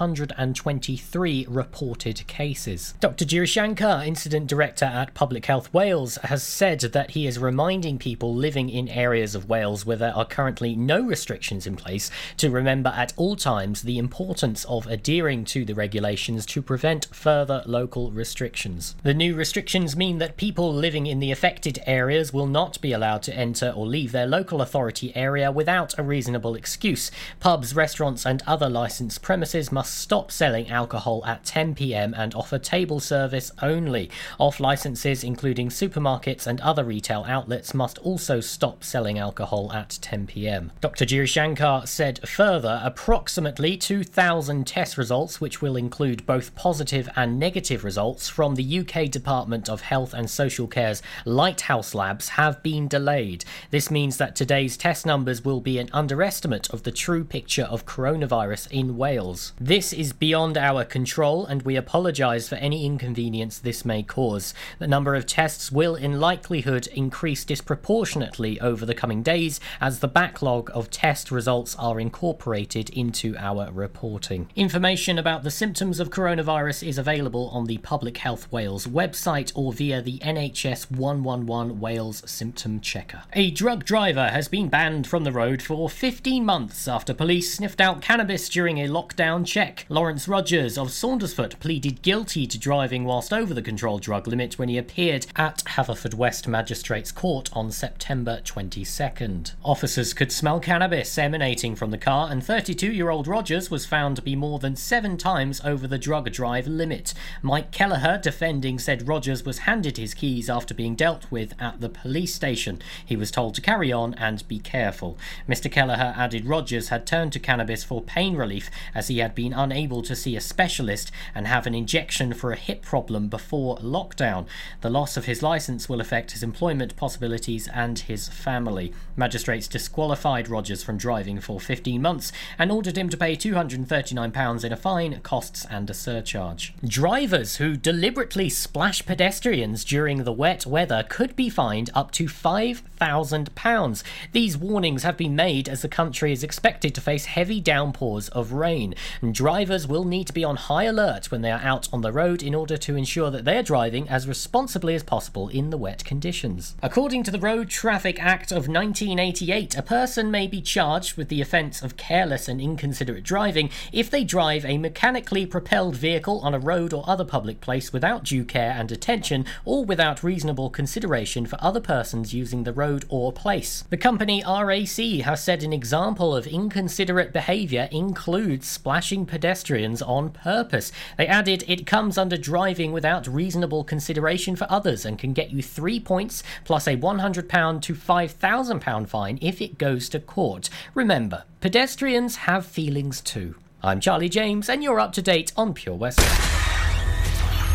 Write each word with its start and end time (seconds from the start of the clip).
123 0.00 1.46
reported 1.46 2.26
cases. 2.26 2.94
Dr. 3.00 3.26
Giri 3.26 3.46
Shankar, 3.46 4.02
Incident 4.02 4.46
Director 4.46 4.86
at 4.86 5.12
Public 5.12 5.44
Health 5.44 5.72
Wales, 5.74 6.16
has 6.24 6.42
said 6.42 6.80
that 6.80 7.10
he 7.10 7.26
is 7.26 7.38
reminding 7.38 7.98
people 7.98 8.34
living 8.34 8.70
in 8.70 8.88
areas 8.88 9.34
of 9.34 9.50
Wales 9.50 9.84
where 9.84 9.98
there 9.98 10.16
are 10.16 10.24
currently 10.24 10.74
no 10.74 11.02
restrictions 11.02 11.66
in 11.66 11.76
place 11.76 12.10
to 12.38 12.48
remember 12.48 12.90
at 12.96 13.12
all 13.16 13.36
times 13.36 13.82
the 13.82 13.98
importance 13.98 14.64
of 14.64 14.86
adhering 14.86 15.44
to 15.44 15.66
the 15.66 15.74
regulations 15.74 16.46
to 16.46 16.62
prevent 16.62 17.14
further 17.14 17.62
local 17.66 18.10
restrictions. 18.10 18.96
The 19.02 19.12
new 19.12 19.34
restrictions 19.34 19.96
mean 19.96 20.16
that 20.16 20.38
people 20.38 20.72
living 20.72 21.06
in 21.06 21.20
the 21.20 21.30
affected 21.30 21.78
areas 21.86 22.32
will 22.32 22.46
not 22.46 22.80
be 22.80 22.92
allowed 22.92 23.22
to 23.24 23.36
enter 23.36 23.70
or 23.76 23.86
leave 23.86 24.12
their 24.12 24.26
local 24.26 24.62
authority 24.62 25.14
area 25.14 25.52
without 25.52 25.98
a 25.98 26.02
reasonable 26.02 26.54
excuse. 26.54 27.10
Pubs, 27.38 27.74
restaurants, 27.74 28.24
and 28.24 28.42
other 28.46 28.70
licensed 28.70 29.20
premises 29.20 29.70
must 29.70 29.89
stop 29.90 30.30
selling 30.30 30.70
alcohol 30.70 31.22
at 31.26 31.44
10 31.44 31.74
pm 31.74 32.14
and 32.14 32.34
offer 32.34 32.58
table 32.58 33.00
service 33.00 33.52
only. 33.62 34.10
Off 34.38 34.60
licenses, 34.60 35.24
including 35.24 35.68
supermarkets 35.68 36.46
and 36.46 36.60
other 36.60 36.84
retail 36.84 37.24
outlets, 37.26 37.74
must 37.74 37.98
also 37.98 38.40
stop 38.40 38.84
selling 38.84 39.18
alcohol 39.18 39.72
at 39.72 39.98
10 40.00 40.26
pm. 40.26 40.72
Dr. 40.80 41.04
Giri 41.04 41.26
Shankar 41.26 41.86
said 41.86 42.26
further 42.28 42.80
approximately 42.84 43.76
2,000 43.76 44.66
test 44.66 44.96
results, 44.96 45.40
which 45.40 45.60
will 45.60 45.76
include 45.76 46.26
both 46.26 46.54
positive 46.54 47.08
and 47.16 47.38
negative 47.38 47.84
results 47.84 48.28
from 48.28 48.54
the 48.54 48.78
UK 48.80 49.10
Department 49.10 49.68
of 49.68 49.80
Health 49.82 50.14
and 50.14 50.30
Social 50.30 50.66
Care's 50.66 51.02
Lighthouse 51.24 51.94
Labs, 51.94 52.30
have 52.30 52.62
been 52.62 52.88
delayed. 52.88 53.44
This 53.70 53.90
means 53.90 54.16
that 54.18 54.36
today's 54.36 54.76
test 54.76 55.06
numbers 55.06 55.44
will 55.44 55.60
be 55.60 55.78
an 55.78 55.90
underestimate 55.92 56.70
of 56.70 56.82
the 56.82 56.92
true 56.92 57.24
picture 57.24 57.64
of 57.64 57.86
coronavirus 57.86 58.70
in 58.70 58.96
Wales. 58.96 59.52
This 59.60 59.79
is 59.80 60.12
beyond 60.12 60.58
our 60.58 60.84
control, 60.84 61.46
and 61.46 61.62
we 61.62 61.74
apologise 61.74 62.48
for 62.48 62.56
any 62.56 62.84
inconvenience 62.84 63.58
this 63.58 63.82
may 63.82 64.02
cause. 64.02 64.52
The 64.78 64.86
number 64.86 65.14
of 65.14 65.24
tests 65.24 65.72
will, 65.72 65.94
in 65.94 66.20
likelihood, 66.20 66.86
increase 66.88 67.46
disproportionately 67.46 68.60
over 68.60 68.84
the 68.84 68.94
coming 68.94 69.22
days 69.22 69.58
as 69.80 70.00
the 70.00 70.06
backlog 70.06 70.70
of 70.74 70.90
test 70.90 71.30
results 71.30 71.74
are 71.76 71.98
incorporated 71.98 72.90
into 72.90 73.34
our 73.38 73.70
reporting. 73.72 74.50
Information 74.54 75.18
about 75.18 75.44
the 75.44 75.50
symptoms 75.50 75.98
of 75.98 76.10
coronavirus 76.10 76.86
is 76.86 76.98
available 76.98 77.48
on 77.48 77.64
the 77.64 77.78
Public 77.78 78.18
Health 78.18 78.52
Wales 78.52 78.86
website 78.86 79.50
or 79.54 79.72
via 79.72 80.02
the 80.02 80.18
NHS 80.18 80.90
111 80.90 81.80
Wales 81.80 82.22
Symptom 82.26 82.80
Checker. 82.80 83.22
A 83.32 83.50
drug 83.50 83.84
driver 83.86 84.28
has 84.28 84.46
been 84.46 84.68
banned 84.68 85.06
from 85.06 85.24
the 85.24 85.32
road 85.32 85.62
for 85.62 85.88
15 85.88 86.44
months 86.44 86.86
after 86.86 87.14
police 87.14 87.54
sniffed 87.54 87.80
out 87.80 88.02
cannabis 88.02 88.48
during 88.50 88.78
a 88.78 88.88
lockdown 88.88 89.46
check. 89.46 89.59
Lawrence 89.90 90.26
Rogers 90.26 90.78
of 90.78 90.88
Saundersfoot 90.88 91.60
pleaded 91.60 92.00
guilty 92.00 92.46
to 92.46 92.58
driving 92.58 93.04
whilst 93.04 93.30
over 93.30 93.52
the 93.52 93.60
controlled 93.60 94.00
drug 94.00 94.26
limit 94.26 94.58
when 94.58 94.70
he 94.70 94.78
appeared 94.78 95.26
at 95.36 95.62
Haverfordwest 95.64 96.46
Magistrates 96.46 97.12
Court 97.12 97.50
on 97.52 97.70
September 97.70 98.40
22nd. 98.42 99.52
Officers 99.62 100.14
could 100.14 100.32
smell 100.32 100.60
cannabis 100.60 101.18
emanating 101.18 101.76
from 101.76 101.90
the 101.90 101.98
car, 101.98 102.30
and 102.30 102.42
32 102.42 102.90
year 102.90 103.10
old 103.10 103.26
Rogers 103.26 103.70
was 103.70 103.84
found 103.84 104.16
to 104.16 104.22
be 104.22 104.34
more 104.34 104.58
than 104.58 104.76
seven 104.76 105.18
times 105.18 105.60
over 105.62 105.86
the 105.86 105.98
drug 105.98 106.32
drive 106.32 106.66
limit. 106.66 107.12
Mike 107.42 107.70
Kelleher, 107.70 108.18
defending, 108.22 108.78
said 108.78 109.06
Rogers 109.08 109.44
was 109.44 109.58
handed 109.58 109.98
his 109.98 110.14
keys 110.14 110.48
after 110.48 110.72
being 110.72 110.94
dealt 110.94 111.30
with 111.30 111.52
at 111.60 111.82
the 111.82 111.90
police 111.90 112.34
station. 112.34 112.80
He 113.04 113.16
was 113.16 113.30
told 113.30 113.54
to 113.56 113.60
carry 113.60 113.92
on 113.92 114.14
and 114.14 114.46
be 114.48 114.58
careful. 114.58 115.18
Mr. 115.46 115.70
Kelleher 115.70 116.14
added 116.16 116.46
Rogers 116.46 116.88
had 116.88 117.06
turned 117.06 117.34
to 117.34 117.38
cannabis 117.38 117.84
for 117.84 118.00
pain 118.00 118.36
relief 118.36 118.70
as 118.94 119.08
he 119.08 119.18
had 119.18 119.34
been 119.34 119.49
unable 119.52 120.02
to 120.02 120.16
see 120.16 120.36
a 120.36 120.40
specialist 120.40 121.10
and 121.34 121.46
have 121.46 121.66
an 121.66 121.74
injection 121.74 122.34
for 122.34 122.52
a 122.52 122.56
hip 122.56 122.82
problem 122.82 123.28
before 123.28 123.76
lockdown. 123.78 124.46
The 124.80 124.90
loss 124.90 125.16
of 125.16 125.24
his 125.24 125.42
license 125.42 125.88
will 125.88 126.00
affect 126.00 126.32
his 126.32 126.42
employment 126.42 126.96
possibilities 126.96 127.68
and 127.68 127.98
his 127.98 128.28
family. 128.28 128.92
Magistrates 129.16 129.68
disqualified 129.68 130.48
Rogers 130.48 130.82
from 130.82 130.98
driving 130.98 131.40
for 131.40 131.60
15 131.60 132.00
months 132.00 132.32
and 132.58 132.72
ordered 132.72 132.96
him 132.96 133.08
to 133.08 133.16
pay 133.16 133.36
£239 133.36 134.64
in 134.64 134.72
a 134.72 134.76
fine, 134.76 135.20
costs, 135.20 135.66
and 135.70 135.88
a 135.90 135.94
surcharge. 135.94 136.74
Drivers 136.86 137.56
who 137.56 137.76
deliberately 137.76 138.48
splash 138.48 139.04
pedestrians 139.04 139.84
during 139.84 140.24
the 140.24 140.32
wet 140.32 140.66
weather 140.66 141.04
could 141.08 141.36
be 141.36 141.48
fined 141.48 141.90
up 141.94 142.10
to 142.12 142.24
£5,000. 142.24 144.02
These 144.32 144.56
warnings 144.56 145.02
have 145.02 145.16
been 145.16 145.36
made 145.36 145.68
as 145.68 145.82
the 145.82 145.88
country 145.88 146.32
is 146.32 146.44
expected 146.44 146.94
to 146.94 147.00
face 147.00 147.26
heavy 147.26 147.60
downpours 147.60 148.28
of 148.30 148.52
rain, 148.52 148.94
and 149.20 149.34
drivers 149.40 149.88
will 149.88 150.04
need 150.04 150.26
to 150.26 150.34
be 150.34 150.44
on 150.44 150.54
high 150.54 150.84
alert 150.84 151.30
when 151.30 151.40
they 151.40 151.50
are 151.50 151.62
out 151.62 151.88
on 151.94 152.02
the 152.02 152.12
road 152.12 152.42
in 152.42 152.54
order 152.54 152.76
to 152.76 152.94
ensure 152.94 153.30
that 153.30 153.46
they 153.46 153.56
are 153.56 153.62
driving 153.62 154.06
as 154.06 154.28
responsibly 154.28 154.94
as 154.94 155.02
possible 155.02 155.48
in 155.48 155.70
the 155.70 155.78
wet 155.78 156.04
conditions. 156.04 156.74
According 156.82 157.22
to 157.22 157.30
the 157.30 157.38
Road 157.38 157.70
Traffic 157.70 158.22
Act 158.22 158.52
of 158.52 158.68
1988, 158.68 159.78
a 159.78 159.82
person 159.82 160.30
may 160.30 160.46
be 160.46 160.60
charged 160.60 161.16
with 161.16 161.30
the 161.30 161.40
offence 161.40 161.80
of 161.80 161.96
careless 161.96 162.48
and 162.48 162.60
inconsiderate 162.60 163.24
driving 163.24 163.70
if 163.94 164.10
they 164.10 164.24
drive 164.24 164.66
a 164.66 164.76
mechanically 164.76 165.46
propelled 165.46 165.96
vehicle 165.96 166.40
on 166.40 166.52
a 166.52 166.58
road 166.58 166.92
or 166.92 167.02
other 167.06 167.24
public 167.24 167.62
place 167.62 167.94
without 167.94 168.24
due 168.24 168.44
care 168.44 168.72
and 168.72 168.92
attention 168.92 169.46
or 169.64 169.86
without 169.86 170.22
reasonable 170.22 170.68
consideration 170.68 171.46
for 171.46 171.56
other 171.62 171.80
persons 171.80 172.34
using 172.34 172.64
the 172.64 172.74
road 172.74 173.06
or 173.08 173.32
place. 173.32 173.84
The 173.88 173.96
company 173.96 174.44
RAC 174.46 175.24
has 175.24 175.42
said 175.42 175.62
an 175.62 175.72
example 175.72 176.36
of 176.36 176.46
inconsiderate 176.46 177.32
behaviour 177.32 177.88
includes 177.90 178.68
splashing 178.68 179.29
pedestrians 179.30 180.02
on 180.02 180.30
purpose. 180.30 180.92
They 181.16 181.26
added 181.26 181.64
it 181.66 181.86
comes 181.86 182.18
under 182.18 182.36
driving 182.36 182.92
without 182.92 183.26
reasonable 183.26 183.84
consideration 183.84 184.56
for 184.56 184.66
others 184.68 185.06
and 185.06 185.18
can 185.18 185.32
get 185.32 185.50
you 185.50 185.62
three 185.62 186.00
points 186.00 186.42
plus 186.64 186.86
a 186.86 186.96
£100 186.96 187.80
to 187.82 187.94
£5,000 187.94 189.08
fine 189.08 189.38
if 189.40 189.62
it 189.62 189.78
goes 189.78 190.08
to 190.10 190.20
court. 190.20 190.68
Remember, 190.94 191.44
pedestrians 191.60 192.36
have 192.36 192.66
feelings 192.66 193.20
too. 193.20 193.54
I'm 193.82 194.00
Charlie 194.00 194.28
James, 194.28 194.68
and 194.68 194.82
you're 194.82 195.00
up 195.00 195.12
to 195.14 195.22
date 195.22 195.52
on 195.56 195.72
Pure 195.72 195.96
West. 195.96 196.20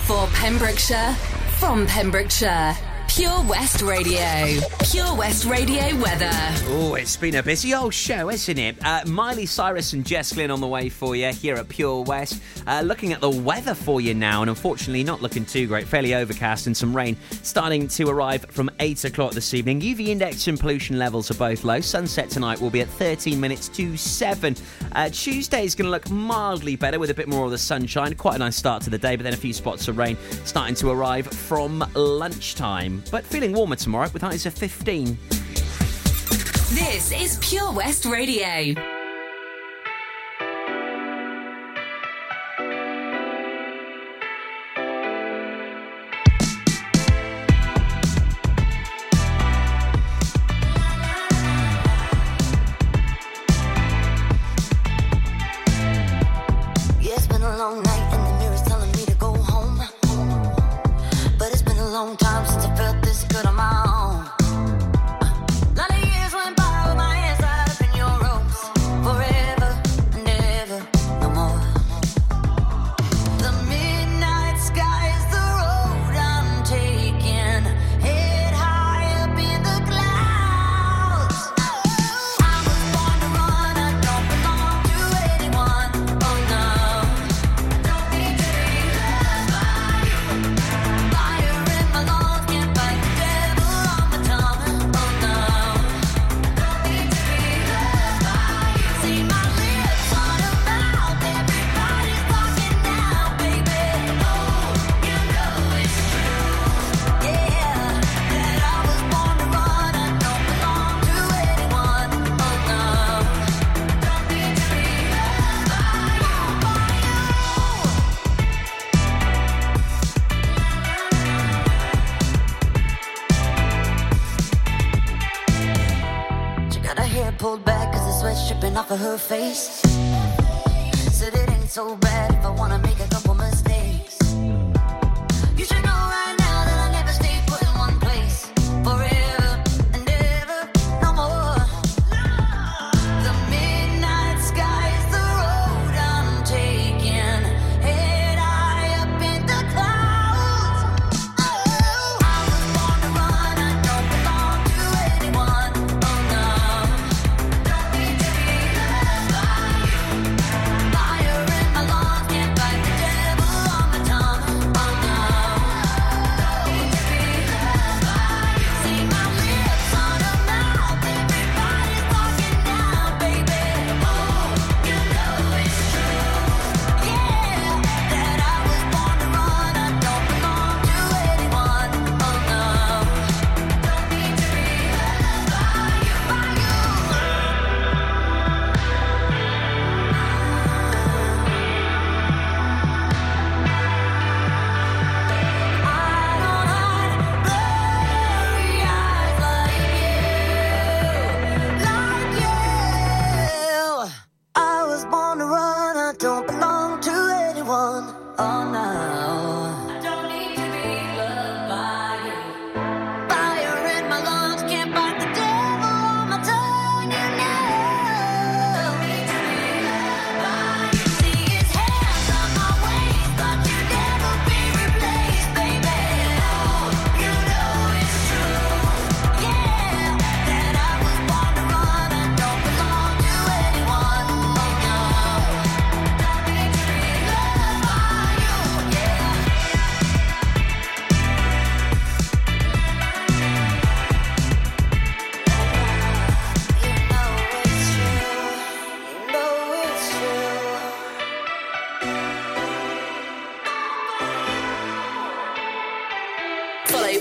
For 0.05 0.27
Pembrokeshire, 0.33 1.13
from 1.57 1.87
Pembrokeshire. 1.87 2.75
Pure 3.15 3.43
West 3.43 3.81
Radio. 3.81 4.59
Pure 4.91 5.15
West 5.15 5.45
Radio 5.45 5.95
weather. 6.01 6.29
Oh, 6.67 6.95
it's 6.95 7.15
been 7.15 7.35
a 7.35 7.43
busy 7.43 7.73
old 7.73 7.93
show, 7.93 8.29
isn't 8.29 8.57
it? 8.57 8.75
Uh, 8.85 9.03
Miley 9.07 9.45
Cyrus 9.45 9.93
and 9.93 10.05
Jess 10.05 10.33
Glynne 10.33 10.51
on 10.51 10.59
the 10.59 10.67
way 10.67 10.89
for 10.89 11.15
you 11.15 11.31
here 11.31 11.55
at 11.55 11.69
Pure 11.69 12.03
West. 12.03 12.41
Uh, 12.67 12.81
looking 12.81 13.13
at 13.13 13.21
the 13.21 13.29
weather 13.29 13.73
for 13.73 14.01
you 14.01 14.13
now, 14.13 14.41
and 14.41 14.49
unfortunately 14.49 15.01
not 15.01 15.21
looking 15.21 15.45
too 15.45 15.65
great. 15.65 15.87
Fairly 15.87 16.13
overcast 16.13 16.67
and 16.67 16.75
some 16.75 16.93
rain 16.93 17.15
starting 17.41 17.87
to 17.87 18.09
arrive 18.09 18.45
from 18.49 18.69
8 18.81 19.05
o'clock 19.05 19.31
this 19.31 19.53
evening. 19.53 19.79
UV 19.79 20.07
index 20.07 20.49
and 20.49 20.59
pollution 20.59 20.99
levels 20.99 21.31
are 21.31 21.35
both 21.35 21.63
low. 21.63 21.79
Sunset 21.79 22.29
tonight 22.29 22.59
will 22.59 22.69
be 22.69 22.81
at 22.81 22.89
13 22.89 23.39
minutes 23.39 23.69
to 23.69 23.95
7. 23.95 24.57
Uh, 24.91 25.07
Tuesday 25.07 25.63
is 25.63 25.73
going 25.73 25.85
to 25.85 25.91
look 25.91 26.09
mildly 26.09 26.75
better 26.75 26.99
with 26.99 27.11
a 27.11 27.13
bit 27.13 27.29
more 27.29 27.45
of 27.45 27.51
the 27.51 27.57
sunshine. 27.57 28.13
Quite 28.15 28.35
a 28.35 28.39
nice 28.39 28.57
start 28.57 28.83
to 28.83 28.89
the 28.89 28.97
day, 28.97 29.15
but 29.15 29.23
then 29.23 29.33
a 29.33 29.37
few 29.37 29.53
spots 29.53 29.87
of 29.87 29.97
rain 29.97 30.17
starting 30.43 30.75
to 30.75 30.89
arrive 30.89 31.27
from 31.27 31.79
lunchtime 31.93 33.04
but 33.11 33.25
feeling 33.25 33.53
warmer 33.53 33.75
tomorrow 33.75 34.09
with 34.13 34.21
highs 34.21 34.45
of 34.45 34.53
15. 34.53 35.17
This 36.73 37.11
is 37.11 37.37
Pure 37.41 37.73
West 37.73 38.05
Radio. 38.05 38.94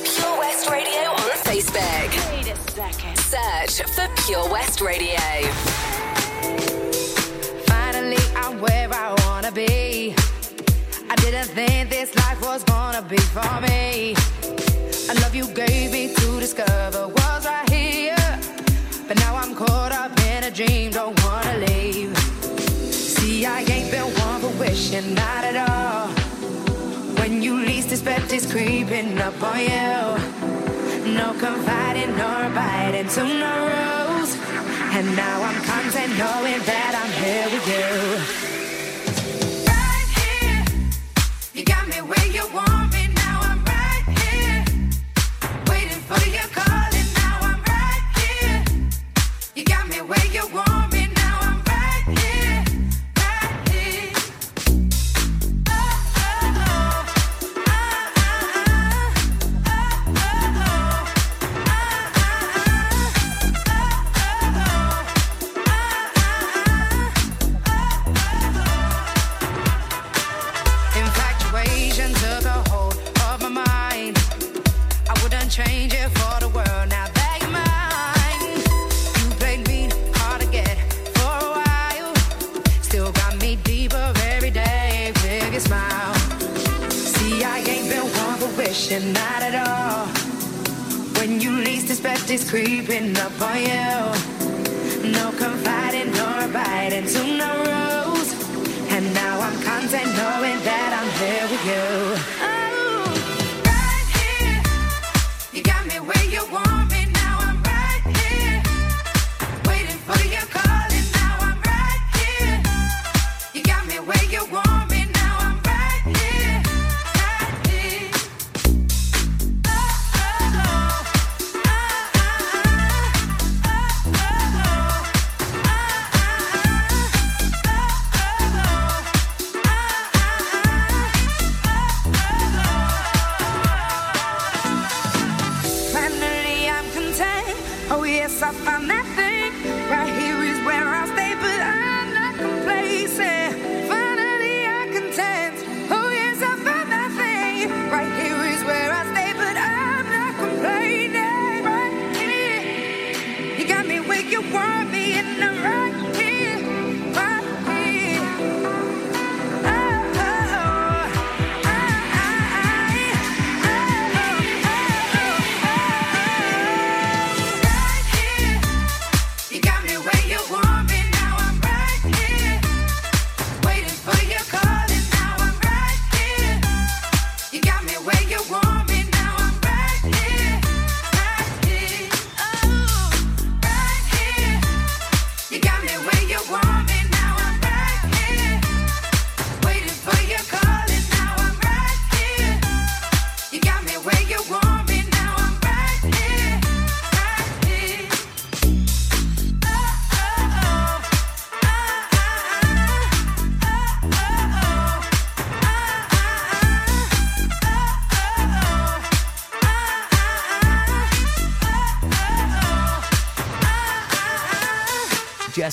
Pure 0.02 0.38
West 0.38 0.68
Radio 0.68 1.10
on 1.10 1.30
Facebook. 1.46 2.10
Wait 2.32 2.48
a 2.48 2.56
second. 2.72 3.16
Search 3.16 3.88
for 3.92 4.08
Pure 4.24 4.50
West 4.50 4.80
Radio. 4.80 5.20
Finally, 7.66 8.18
I'm 8.34 8.60
where 8.60 8.92
I 8.92 9.14
wanna 9.24 9.52
be. 9.52 10.14
I 11.08 11.14
didn't 11.16 11.46
think 11.48 11.90
this 11.90 12.12
life 12.16 12.40
was 12.42 12.64
gonna 12.64 13.02
be 13.02 13.18
for 13.18 13.60
me. 13.60 14.16
I 15.08 15.12
love 15.22 15.34
you 15.34 15.46
gave 15.54 15.92
me 15.92 16.12
to 16.12 16.40
discover 16.40 17.06
was 17.06 17.46
right 17.46 17.70
here. 17.70 18.16
But 19.06 19.16
now 19.18 19.36
I'm 19.36 19.54
caught 19.54 19.92
up 19.92 20.18
in 20.26 20.42
a 20.42 20.50
dream, 20.50 20.90
don't 20.90 21.22
wanna 21.24 21.58
leave. 21.68 22.16
See, 22.90 23.46
I 23.46 23.60
ain't 23.60 23.92
been 23.92 24.12
one 24.26 24.40
for 24.40 24.58
wishing, 24.58 25.14
not 25.14 25.44
at 25.44 25.56
all 25.68 26.23
you 27.44 27.56
least 27.58 27.92
expect 27.92 28.32
is 28.32 28.50
creeping 28.50 29.18
up 29.18 29.42
on 29.42 29.58
you. 29.58 31.12
No 31.12 31.34
confiding 31.38 32.16
nor 32.16 32.48
biting 32.54 33.06
to 33.08 33.22
no 33.22 33.54
rules. 33.74 34.34
And 34.96 35.14
now 35.14 35.42
I'm 35.42 35.60
content 35.62 36.12
knowing 36.16 36.60
that 36.70 36.92
I'm 37.02 37.12
here 37.22 37.48
with 37.52 38.48
you. 38.48 38.53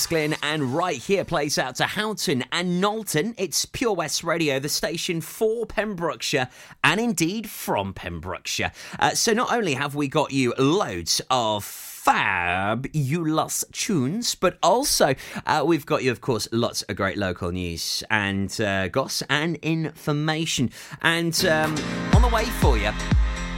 Glynne, 0.06 0.36
and 0.42 0.74
right 0.74 0.96
here 0.96 1.24
plays 1.24 1.58
out 1.58 1.76
to 1.76 1.84
Houghton 1.84 2.44
and 2.52 2.80
Knowlton. 2.80 3.34
It's 3.38 3.64
Pure 3.64 3.94
West 3.94 4.24
Radio, 4.24 4.58
the 4.58 4.68
station 4.68 5.20
for 5.20 5.66
Pembrokeshire, 5.66 6.48
and 6.82 7.00
indeed 7.00 7.48
from 7.48 7.92
Pembrokeshire. 7.94 8.72
Uh, 8.98 9.10
so 9.10 9.32
not 9.32 9.52
only 9.52 9.74
have 9.74 9.94
we 9.94 10.08
got 10.08 10.32
you 10.32 10.54
loads 10.58 11.20
of 11.30 11.64
fab 11.64 12.62
fabulous 12.82 13.64
tunes, 13.72 14.34
but 14.34 14.58
also 14.62 15.14
uh, 15.46 15.62
we've 15.64 15.86
got 15.86 16.02
you, 16.02 16.10
of 16.10 16.20
course, 16.20 16.48
lots 16.50 16.82
of 16.82 16.96
great 16.96 17.16
local 17.16 17.52
news 17.52 18.02
and 18.10 18.60
uh, 18.60 18.88
goss 18.88 19.22
and 19.30 19.56
information. 19.56 20.70
And 21.02 21.44
um, 21.44 21.76
on 22.14 22.22
the 22.22 22.30
way 22.32 22.44
for 22.44 22.76
you, 22.76 22.90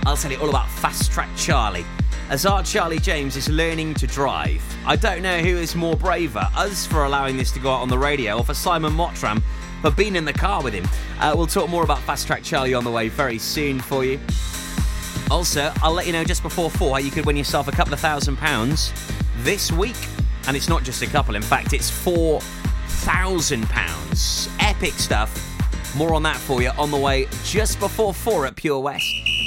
I'll 0.04 0.16
tell 0.16 0.30
you 0.30 0.38
all 0.38 0.50
about 0.50 0.68
Fast 0.68 1.10
Track 1.10 1.30
Charlie. 1.36 1.86
As 2.30 2.46
our 2.46 2.62
Charlie 2.62 2.98
James 2.98 3.36
is 3.36 3.50
learning 3.50 3.94
to 3.94 4.06
drive, 4.06 4.62
I 4.86 4.96
don't 4.96 5.20
know 5.20 5.40
who 5.40 5.58
is 5.58 5.76
more 5.76 5.94
braver, 5.94 6.48
us 6.56 6.86
for 6.86 7.04
allowing 7.04 7.36
this 7.36 7.52
to 7.52 7.60
go 7.60 7.70
out 7.70 7.82
on 7.82 7.88
the 7.88 7.98
radio, 7.98 8.38
or 8.38 8.44
for 8.44 8.54
Simon 8.54 8.94
Mottram 8.94 9.42
for 9.82 9.90
being 9.90 10.16
in 10.16 10.24
the 10.24 10.32
car 10.32 10.62
with 10.62 10.72
him. 10.72 10.88
Uh, 11.20 11.34
we'll 11.36 11.46
talk 11.46 11.68
more 11.68 11.84
about 11.84 11.98
Fast 12.00 12.26
Track 12.26 12.42
Charlie 12.42 12.72
on 12.72 12.82
the 12.82 12.90
way 12.90 13.08
very 13.08 13.36
soon 13.36 13.78
for 13.78 14.06
you. 14.06 14.18
Also, 15.30 15.70
I'll 15.82 15.92
let 15.92 16.06
you 16.06 16.14
know 16.14 16.24
just 16.24 16.42
before 16.42 16.70
four 16.70 16.92
how 16.92 16.98
you 16.98 17.10
could 17.10 17.26
win 17.26 17.36
yourself 17.36 17.68
a 17.68 17.72
couple 17.72 17.92
of 17.92 18.00
thousand 18.00 18.36
pounds 18.36 18.92
this 19.38 19.70
week. 19.70 19.96
And 20.46 20.56
it's 20.56 20.68
not 20.68 20.82
just 20.82 21.02
a 21.02 21.06
couple, 21.06 21.36
in 21.36 21.42
fact, 21.42 21.74
it's 21.74 21.90
four 21.90 22.40
thousand 22.86 23.64
pounds. 23.68 24.48
Epic 24.60 24.94
stuff. 24.94 25.94
More 25.94 26.14
on 26.14 26.22
that 26.22 26.36
for 26.36 26.62
you 26.62 26.70
on 26.78 26.90
the 26.90 26.98
way 26.98 27.28
just 27.44 27.78
before 27.80 28.14
four 28.14 28.46
at 28.46 28.56
Pure 28.56 28.80
West. 28.80 29.33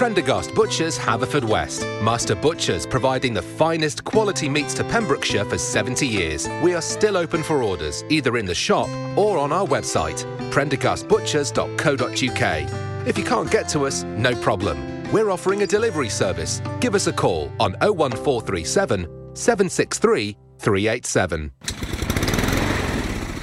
Prendergast 0.00 0.54
Butchers, 0.54 0.98
Haverfordwest. 0.98 1.84
Master 2.02 2.34
Butchers 2.34 2.86
providing 2.86 3.34
the 3.34 3.42
finest 3.42 4.02
quality 4.02 4.48
meats 4.48 4.72
to 4.72 4.82
Pembrokeshire 4.82 5.44
for 5.44 5.58
70 5.58 6.06
years. 6.06 6.48
We 6.62 6.72
are 6.72 6.80
still 6.80 7.18
open 7.18 7.42
for 7.42 7.62
orders, 7.62 8.02
either 8.08 8.38
in 8.38 8.46
the 8.46 8.54
shop 8.54 8.88
or 9.14 9.36
on 9.36 9.52
our 9.52 9.66
website, 9.66 10.24
prendergastbutchers.co.uk. 10.50 13.06
If 13.06 13.18
you 13.18 13.24
can't 13.24 13.50
get 13.50 13.68
to 13.68 13.84
us, 13.84 14.04
no 14.04 14.34
problem. 14.36 15.12
We're 15.12 15.28
offering 15.28 15.64
a 15.64 15.66
delivery 15.66 16.08
service. 16.08 16.62
Give 16.80 16.94
us 16.94 17.06
a 17.06 17.12
call 17.12 17.52
on 17.60 17.72
01437 17.82 19.34
763 19.34 20.34
387. 20.60 21.52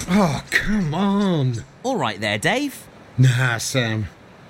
Oh, 0.10 0.44
come 0.50 0.96
on. 0.96 1.64
All 1.84 1.98
right 1.98 2.20
there, 2.20 2.40
Dave. 2.40 2.88
Nah, 3.20 3.60
Sam. 3.60 4.08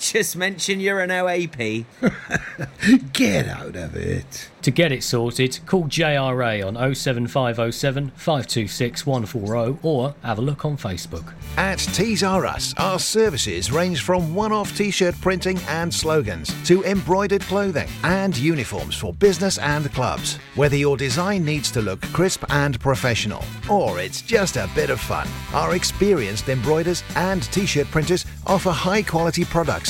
Just 0.00 0.34
mention 0.34 0.80
you're 0.80 1.00
an 1.00 1.10
OAP. 1.10 1.84
Get 3.12 3.46
out 3.46 3.76
of 3.76 3.94
it. 3.94 4.48
To 4.62 4.70
get 4.70 4.92
it 4.92 5.02
sorted, 5.02 5.58
call 5.64 5.84
JRA 5.84 6.66
on 6.66 6.74
07507 6.94 8.10
526 8.10 9.06
140 9.06 9.78
or 9.82 10.14
have 10.22 10.38
a 10.38 10.42
look 10.42 10.66
on 10.66 10.76
Facebook. 10.76 11.32
At 11.56 11.78
Tees 11.78 12.22
R 12.22 12.44
Us, 12.44 12.74
our 12.76 12.98
services 12.98 13.72
range 13.72 14.02
from 14.02 14.34
one 14.34 14.52
off 14.52 14.76
t 14.76 14.90
shirt 14.90 15.18
printing 15.22 15.58
and 15.68 15.92
slogans 15.92 16.52
to 16.66 16.84
embroidered 16.84 17.40
clothing 17.42 17.88
and 18.02 18.36
uniforms 18.36 18.96
for 18.96 19.14
business 19.14 19.56
and 19.58 19.90
clubs. 19.94 20.38
Whether 20.56 20.76
your 20.76 20.98
design 20.98 21.42
needs 21.42 21.70
to 21.70 21.80
look 21.80 22.02
crisp 22.12 22.44
and 22.50 22.78
professional 22.80 23.42
or 23.70 23.98
it's 23.98 24.20
just 24.20 24.56
a 24.56 24.68
bit 24.74 24.90
of 24.90 25.00
fun, 25.00 25.26
our 25.54 25.74
experienced 25.74 26.50
embroiders 26.50 27.02
and 27.16 27.42
t 27.44 27.64
shirt 27.64 27.86
printers 27.86 28.26
offer 28.46 28.70
high 28.70 29.02
quality 29.02 29.46
products 29.46 29.89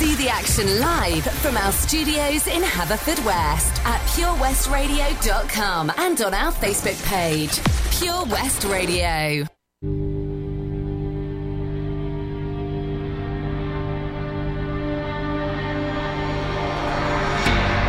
See 0.00 0.14
the 0.14 0.30
action 0.30 0.80
live 0.80 1.24
from 1.42 1.58
our 1.58 1.72
studios 1.72 2.46
in 2.46 2.62
Haverfordwest 2.62 3.84
at 3.84 4.00
purewestradio.com 4.16 5.92
and 5.98 6.22
on 6.22 6.32
our 6.32 6.50
Facebook 6.52 7.04
page, 7.04 7.60
Pure 7.98 8.24
West 8.30 8.64
Radio. 8.64 9.44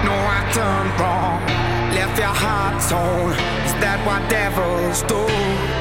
No, 0.03 0.11
I 0.11 0.51
done 0.53 0.89
wrong. 0.99 1.45
Left 1.95 2.19
your 2.19 2.27
heart 2.27 2.81
torn. 2.89 3.31
Is 3.63 3.73
that 3.79 4.05
what 4.05 4.29
devils 4.29 5.01
do? 5.03 5.80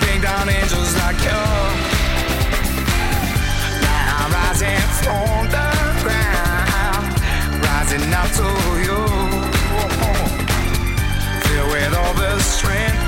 Bring 0.00 0.20
down 0.20 0.48
angels 0.48 0.94
like 0.96 1.18
you. 1.28 1.42
Now 3.82 4.22
I'm 4.22 4.32
rising 4.32 4.82
from 5.02 5.48
the 5.56 5.68
ground, 6.04 7.06
rising 7.62 8.12
up 8.20 8.30
to 8.38 8.48
you. 8.86 9.00
Filled 11.44 11.70
with 11.72 11.94
all 11.94 12.14
the 12.14 12.38
strength 12.40 13.07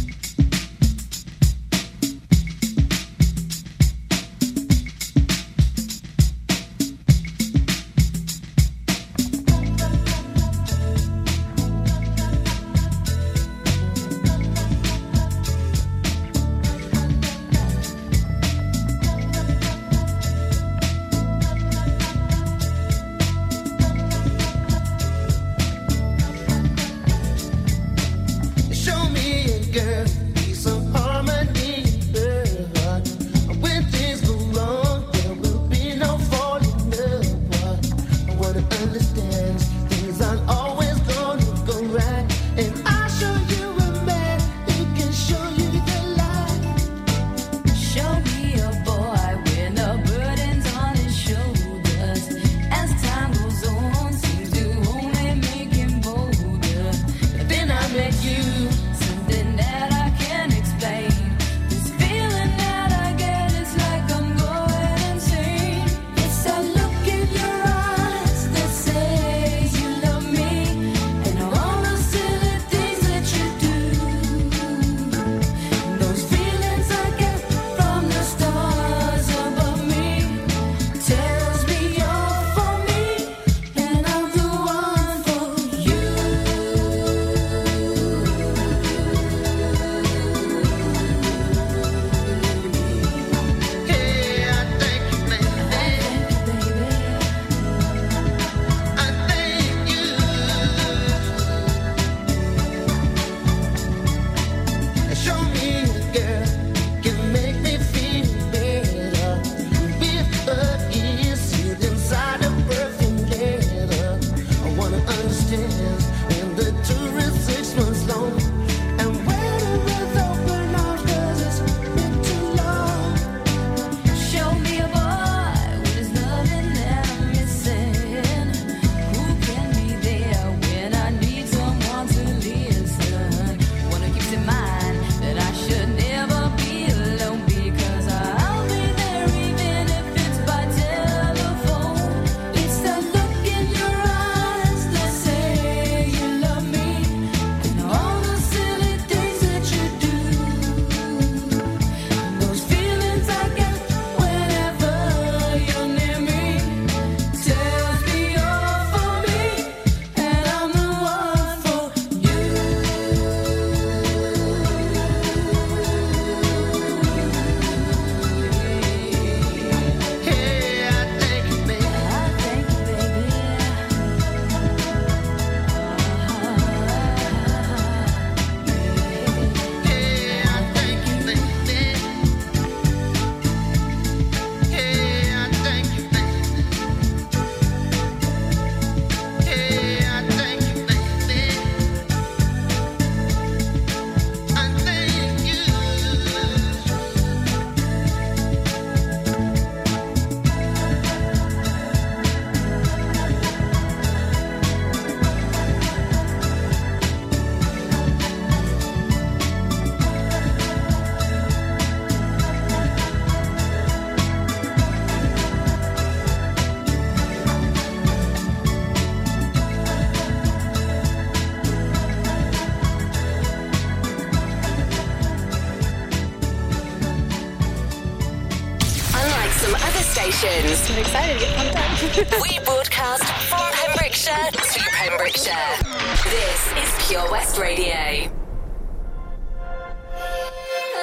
We 232.21 232.59
broadcast 232.65 233.23
from 233.49 233.71
Pembrokeshire 233.71 234.51
to 234.51 234.79
Pembrokeshire. 234.91 235.77
This 236.23 236.67
is 236.77 237.07
Pure 237.07 237.31
West 237.31 237.57
Radio. 237.57 238.31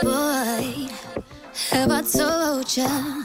Boy, 0.00 0.88
have 1.70 1.90
I 1.90 2.02
told 2.02 2.76
ya? 2.76 3.24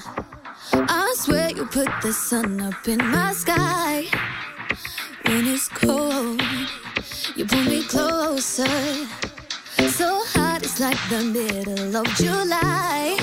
I 0.74 1.14
swear 1.18 1.52
you 1.52 1.68
put 1.68 1.88
the 2.02 2.12
sun 2.12 2.62
up 2.62 2.88
in 2.88 2.98
my 2.98 3.32
sky. 3.34 4.06
When 5.28 5.46
it's 5.46 5.68
cold, 5.68 6.42
you 7.36 7.46
pull 7.46 7.64
me 7.64 7.84
closer. 7.84 8.66
So 9.78 10.24
hot, 10.34 10.64
it's 10.64 10.80
like 10.80 10.98
the 11.12 11.24
middle 11.24 11.96
of. 11.96 12.08
July. 12.16 13.23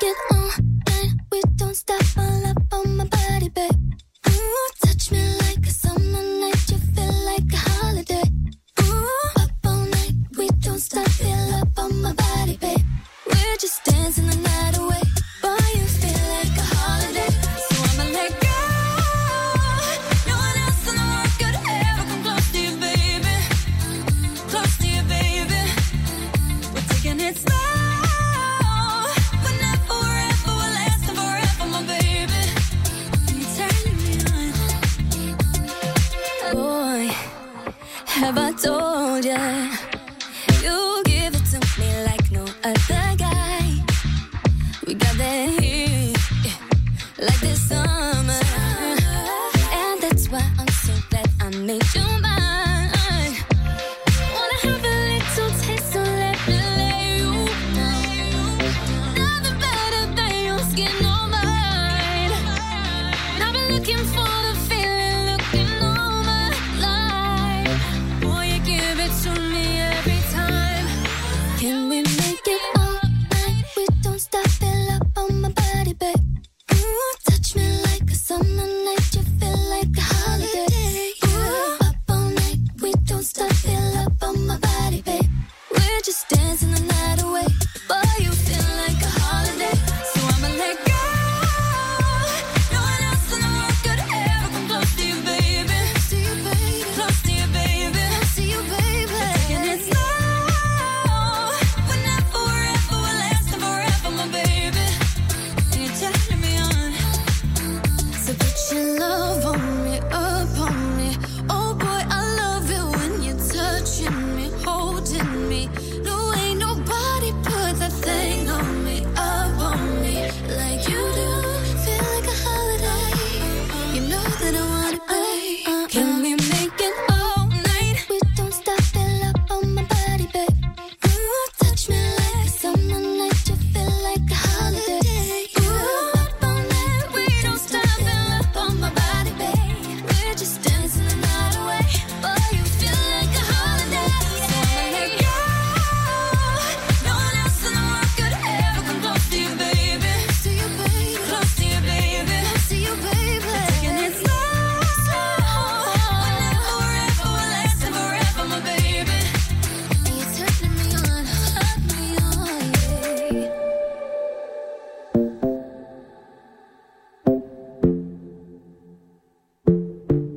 Make 0.00 0.10
it 0.10 0.33
We 44.86 44.92
got 44.92 45.16
that 45.16 45.48
heat, 45.62 46.14
yeah, 46.44 47.26
like 47.26 47.40
this 47.40 47.68
summer. 47.68 48.53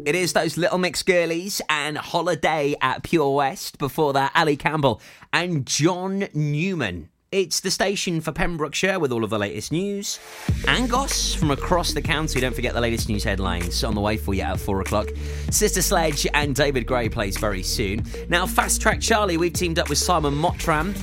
It 0.07 0.15
is 0.15 0.31
those 0.31 0.55
Little 0.55 0.77
Mix 0.77 1.03
girlies 1.03 1.61
and 1.67 1.97
Holiday 1.97 2.75
at 2.81 3.03
Pure 3.03 3.35
West. 3.35 3.77
Before 3.77 4.13
that, 4.13 4.31
Ali 4.35 4.55
Campbell 4.55 5.01
and 5.33 5.65
John 5.65 6.29
Newman. 6.33 7.09
It's 7.33 7.59
the 7.59 7.69
station 7.69 8.21
for 8.21 8.31
Pembrokeshire 8.31 8.99
with 8.99 9.11
all 9.11 9.25
of 9.25 9.31
the 9.31 9.37
latest 9.37 9.73
news. 9.73 10.17
Angos 10.63 11.35
from 11.35 11.51
across 11.51 11.91
the 11.91 12.01
county. 12.01 12.39
Don't 12.39 12.55
forget 12.55 12.73
the 12.73 12.79
latest 12.79 13.09
news 13.09 13.25
headlines 13.25 13.83
on 13.83 13.95
the 13.95 13.99
way 13.99 14.15
for 14.15 14.33
you 14.33 14.43
at 14.43 14.61
four 14.61 14.79
o'clock. 14.79 15.09
Sister 15.51 15.81
Sledge 15.81 16.25
and 16.33 16.55
David 16.55 16.87
Gray 16.87 17.09
plays 17.09 17.35
very 17.35 17.61
soon. 17.61 18.05
Now, 18.29 18.45
Fast 18.45 18.81
Track 18.81 19.01
Charlie, 19.01 19.35
we've 19.35 19.51
teamed 19.51 19.77
up 19.77 19.89
with 19.89 19.97
Simon 19.97 20.33
Mottram 20.33 20.95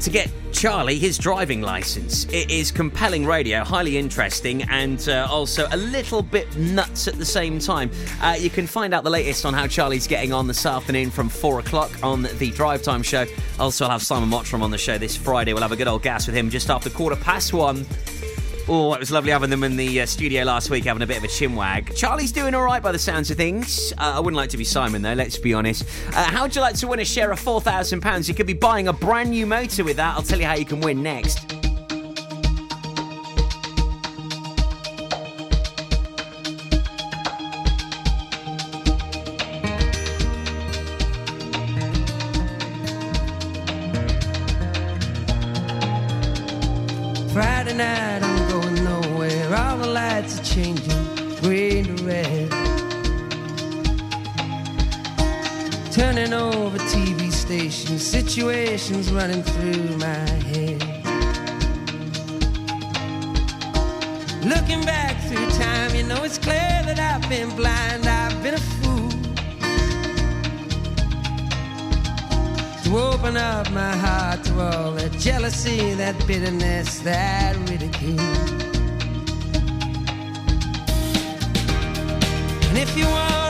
to 0.00 0.10
get 0.10 0.30
Charlie 0.52 0.98
his 0.98 1.18
driving 1.18 1.62
license. 1.62 2.24
It 2.26 2.50
is 2.50 2.70
compelling 2.70 3.24
radio, 3.24 3.64
highly 3.64 3.96
interesting, 3.96 4.62
and 4.64 5.08
uh, 5.08 5.26
also 5.30 5.68
a 5.70 5.76
little 5.76 6.22
bit 6.22 6.56
nuts 6.56 7.08
at 7.08 7.14
the 7.14 7.24
same 7.24 7.58
time. 7.58 7.90
Uh, 8.20 8.36
you 8.38 8.50
can 8.50 8.66
find 8.66 8.94
out 8.94 9.04
the 9.04 9.10
latest 9.10 9.44
on 9.44 9.54
how 9.54 9.66
Charlie's 9.66 10.06
getting 10.06 10.32
on 10.32 10.46
this 10.46 10.66
afternoon 10.66 11.10
from 11.10 11.28
four 11.28 11.60
o'clock 11.60 11.90
on 12.02 12.22
the 12.22 12.50
Drive 12.52 12.82
Time 12.82 13.02
show. 13.02 13.24
Also, 13.58 13.84
I'll 13.84 13.90
have 13.92 14.02
Simon 14.02 14.28
Mottram 14.28 14.62
on 14.62 14.70
the 14.70 14.78
show 14.78 14.98
this 14.98 15.16
Friday. 15.16 15.52
We'll 15.52 15.62
have 15.62 15.72
a 15.72 15.76
good 15.76 15.88
old 15.88 16.02
gas 16.02 16.26
with 16.26 16.36
him 16.36 16.50
just 16.50 16.70
after 16.70 16.90
quarter 16.90 17.16
past 17.16 17.52
one. 17.52 17.86
Oh, 18.70 18.92
it 18.92 19.00
was 19.00 19.10
lovely 19.10 19.30
having 19.30 19.48
them 19.48 19.64
in 19.64 19.76
the 19.76 20.02
uh, 20.02 20.04
studio 20.04 20.44
last 20.44 20.68
week, 20.68 20.84
having 20.84 21.00
a 21.00 21.06
bit 21.06 21.16
of 21.16 21.24
a 21.24 21.28
chinwag. 21.28 21.96
Charlie's 21.96 22.32
doing 22.32 22.54
all 22.54 22.64
right 22.64 22.82
by 22.82 22.92
the 22.92 22.98
sounds 22.98 23.30
of 23.30 23.38
things. 23.38 23.94
Uh, 23.96 24.12
I 24.16 24.20
wouldn't 24.20 24.36
like 24.36 24.50
to 24.50 24.58
be 24.58 24.64
Simon, 24.64 25.00
though, 25.00 25.14
let's 25.14 25.38
be 25.38 25.54
honest. 25.54 25.84
Uh, 26.08 26.24
how'd 26.24 26.54
you 26.54 26.60
like 26.60 26.74
to 26.76 26.86
win 26.86 27.00
a 27.00 27.04
share 27.04 27.30
of 27.30 27.40
£4,000? 27.40 28.28
You 28.28 28.34
could 28.34 28.46
be 28.46 28.52
buying 28.52 28.88
a 28.88 28.92
brand 28.92 29.30
new 29.30 29.46
motor 29.46 29.84
with 29.84 29.96
that. 29.96 30.16
I'll 30.16 30.22
tell 30.22 30.38
you 30.38 30.44
how 30.44 30.54
you 30.54 30.66
can 30.66 30.80
win 30.80 31.02
next. 31.02 31.67
bitterness, 76.26 76.98
that 77.00 77.56
ridicule. 77.68 78.18
And 82.68 82.78
if 82.78 82.96
you 82.96 83.06
want 83.06 83.47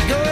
it. 0.00 0.31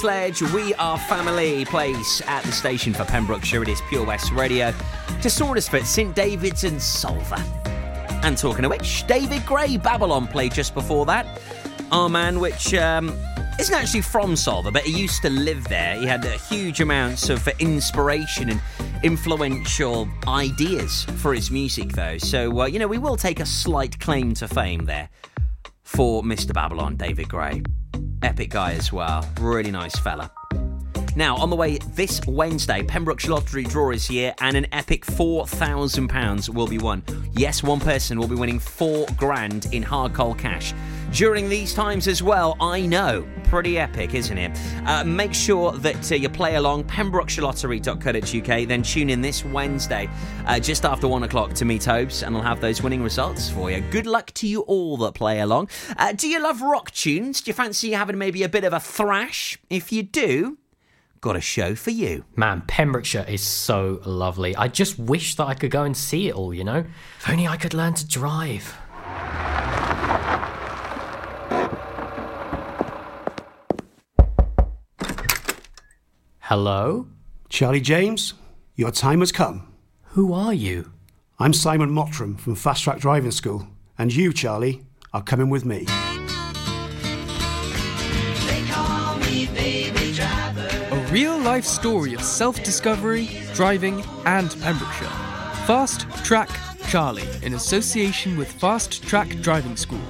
Sledge, 0.00 0.40
We 0.40 0.72
Are 0.76 0.96
Family 0.96 1.66
plays 1.66 2.22
at 2.26 2.42
the 2.44 2.52
station 2.52 2.94
for 2.94 3.04
Pembrokeshire. 3.04 3.62
It 3.64 3.68
is 3.68 3.82
Pure 3.90 4.06
West 4.06 4.32
Radio. 4.32 4.70
To 4.70 5.28
Saundersfoot, 5.28 5.84
St 5.84 6.16
David's 6.16 6.64
and 6.64 6.78
Solva. 6.78 7.38
And 8.24 8.38
talking 8.38 8.64
of 8.64 8.70
which, 8.70 9.06
David 9.06 9.44
Gray, 9.44 9.76
Babylon 9.76 10.26
played 10.26 10.54
just 10.54 10.72
before 10.72 11.04
that. 11.04 11.26
Our 11.92 12.08
man, 12.08 12.40
which 12.40 12.72
um, 12.72 13.14
isn't 13.58 13.74
actually 13.74 14.00
from 14.00 14.32
Solva, 14.36 14.72
but 14.72 14.84
he 14.84 14.98
used 14.98 15.20
to 15.20 15.28
live 15.28 15.68
there. 15.68 15.96
He 15.96 16.06
had 16.06 16.24
huge 16.24 16.80
amounts 16.80 17.28
of 17.28 17.46
inspiration 17.58 18.48
and 18.48 18.62
influential 19.02 20.08
ideas 20.26 21.04
for 21.18 21.34
his 21.34 21.50
music, 21.50 21.92
though. 21.92 22.16
So, 22.16 22.62
uh, 22.62 22.64
you 22.64 22.78
know, 22.78 22.88
we 22.88 22.96
will 22.96 23.18
take 23.18 23.38
a 23.38 23.46
slight 23.46 24.00
claim 24.00 24.32
to 24.36 24.48
fame 24.48 24.86
there 24.86 25.10
for 25.82 26.22
Mr. 26.22 26.54
Babylon, 26.54 26.96
David 26.96 27.28
Gray. 27.28 27.62
Epic 28.22 28.50
guy 28.50 28.72
as 28.72 28.92
well. 28.92 29.28
Really 29.40 29.70
nice 29.70 29.98
fella. 29.98 30.30
Now, 31.16 31.36
on 31.36 31.50
the 31.50 31.56
way 31.56 31.78
this 31.78 32.20
Wednesday, 32.26 32.84
Pembrokeshire 32.84 33.32
Lottery 33.32 33.64
draw 33.64 33.90
is 33.90 34.06
here 34.06 34.32
and 34.40 34.56
an 34.56 34.66
epic 34.72 35.04
£4,000 35.04 36.48
will 36.54 36.68
be 36.68 36.78
won. 36.78 37.02
Yes, 37.32 37.62
one 37.62 37.80
person 37.80 38.18
will 38.18 38.28
be 38.28 38.36
winning 38.36 38.60
four 38.60 39.06
grand 39.16 39.66
in 39.72 39.82
hard 39.82 40.14
coal 40.14 40.34
cash. 40.34 40.72
During 41.12 41.48
these 41.48 41.74
times 41.74 42.06
as 42.06 42.22
well, 42.22 42.56
I 42.60 42.86
know. 42.86 43.26
Pretty 43.44 43.78
epic, 43.78 44.14
isn't 44.14 44.38
it? 44.38 44.56
Uh, 44.86 45.02
make 45.02 45.34
sure 45.34 45.72
that 45.72 46.12
uh, 46.12 46.14
you 46.14 46.28
play 46.28 46.54
along, 46.54 46.84
pembrokeshirelottery.co.uk, 46.84 48.68
then 48.68 48.82
tune 48.82 49.10
in 49.10 49.20
this 49.20 49.44
Wednesday 49.44 50.08
uh, 50.46 50.60
just 50.60 50.84
after 50.84 51.08
one 51.08 51.24
o'clock 51.24 51.52
to 51.54 51.64
meet 51.64 51.84
Hopes, 51.84 52.22
and 52.22 52.36
I'll 52.36 52.42
have 52.42 52.60
those 52.60 52.80
winning 52.80 53.02
results 53.02 53.50
for 53.50 53.72
you. 53.72 53.80
Good 53.90 54.06
luck 54.06 54.30
to 54.34 54.46
you 54.46 54.60
all 54.62 54.96
that 54.98 55.14
play 55.14 55.40
along. 55.40 55.68
Uh, 55.96 56.12
do 56.12 56.28
you 56.28 56.40
love 56.40 56.62
rock 56.62 56.92
tunes? 56.92 57.40
Do 57.40 57.50
you 57.50 57.54
fancy 57.54 57.90
having 57.90 58.16
maybe 58.16 58.44
a 58.44 58.48
bit 58.48 58.62
of 58.62 58.72
a 58.72 58.80
thrash? 58.80 59.58
If 59.68 59.90
you 59.90 60.04
do, 60.04 60.58
got 61.20 61.34
a 61.34 61.40
show 61.40 61.74
for 61.74 61.90
you. 61.90 62.24
Man, 62.36 62.62
Pembrokeshire 62.68 63.26
is 63.28 63.42
so 63.42 64.00
lovely. 64.06 64.54
I 64.54 64.68
just 64.68 64.96
wish 64.96 65.34
that 65.34 65.46
I 65.46 65.54
could 65.54 65.72
go 65.72 65.82
and 65.82 65.96
see 65.96 66.28
it 66.28 66.34
all, 66.36 66.54
you 66.54 66.62
know? 66.62 66.84
If 67.18 67.28
only 67.28 67.48
I 67.48 67.56
could 67.56 67.74
learn 67.74 67.94
to 67.94 68.06
drive. 68.06 68.76
Hello? 76.50 77.06
Charlie 77.48 77.80
James, 77.80 78.34
your 78.74 78.90
time 78.90 79.20
has 79.20 79.30
come. 79.30 79.72
Who 80.14 80.32
are 80.32 80.52
you? 80.52 80.90
I'm 81.38 81.52
Simon 81.52 81.90
Mottram 81.90 82.36
from 82.40 82.56
Fast 82.56 82.82
Track 82.82 82.98
Driving 82.98 83.30
School, 83.30 83.68
and 83.96 84.12
you, 84.12 84.32
Charlie, 84.32 84.82
are 85.12 85.22
coming 85.22 85.48
with 85.48 85.64
me. 85.64 85.86
A 90.90 91.08
real 91.12 91.38
life 91.38 91.64
story 91.64 92.14
of 92.14 92.22
self 92.24 92.60
discovery, 92.64 93.28
driving, 93.54 94.02
and 94.26 94.50
Pembrokeshire. 94.60 95.06
Fast 95.68 96.00
Track 96.24 96.50
Charlie 96.88 97.28
in 97.42 97.54
association 97.54 98.36
with 98.36 98.50
Fast 98.50 99.04
Track 99.04 99.28
Driving 99.40 99.76
School. 99.76 100.00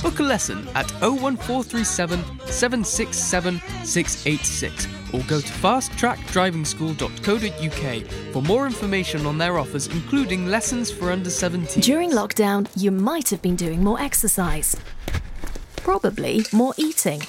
Book 0.00 0.20
a 0.20 0.22
lesson 0.22 0.66
at 0.74 0.90
01437 1.02 2.22
767 2.46 3.60
686 3.84 4.88
or 5.12 5.20
go 5.24 5.40
to 5.40 5.52
fasttrackdrivingschool.co.uk 5.52 8.06
for 8.32 8.42
more 8.42 8.66
information 8.66 9.26
on 9.26 9.36
their 9.38 9.58
offers, 9.58 9.86
including 9.88 10.46
lessons 10.46 10.90
for 10.90 11.12
under 11.12 11.28
17. 11.30 11.82
During 11.82 12.10
lockdown, 12.10 12.66
you 12.76 12.90
might 12.90 13.28
have 13.28 13.42
been 13.42 13.56
doing 13.56 13.84
more 13.84 14.00
exercise. 14.00 14.74
Probably 15.76 16.46
more 16.52 16.72
eating. 16.76 17.22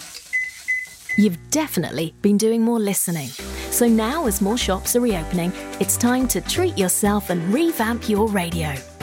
You've 1.17 1.37
definitely 1.51 2.15
been 2.21 2.37
doing 2.37 2.61
more 2.61 2.79
listening. 2.79 3.27
So 3.69 3.87
now, 3.87 4.25
as 4.27 4.41
more 4.41 4.57
shops 4.57 4.95
are 4.95 5.01
reopening, 5.01 5.51
it's 5.79 5.97
time 5.97 6.27
to 6.29 6.41
treat 6.41 6.75
yourself 6.77 7.29
and 7.29 7.53
revamp 7.53 8.09
your 8.09 8.27
radio. 8.27 8.73